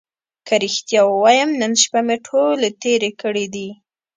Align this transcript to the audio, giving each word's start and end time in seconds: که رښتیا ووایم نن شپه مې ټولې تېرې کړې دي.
که 0.47 0.55
رښتیا 0.63 1.01
ووایم 1.07 1.49
نن 1.61 1.73
شپه 1.81 1.99
مې 2.05 2.17
ټولې 2.27 2.69
تېرې 2.81 3.11
کړې 3.21 3.45
دي. 3.53 3.69